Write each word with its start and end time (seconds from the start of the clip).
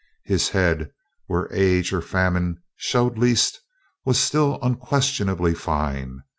His 0.23 0.49
head, 0.49 0.89
where 1.27 1.47
age 1.53 1.93
or 1.93 2.01
famine 2.01 2.57
showed 2.75 3.19
least, 3.19 3.61
was 4.03 4.19
still 4.19 4.57
unquestionably 4.63 5.53
fine. 5.53 6.23